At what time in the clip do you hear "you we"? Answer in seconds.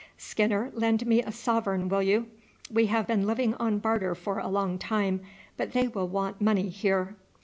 2.01-2.87